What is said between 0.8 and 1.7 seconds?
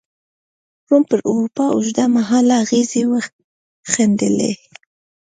روم پر اروپا